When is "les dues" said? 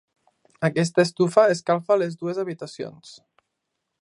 2.03-2.43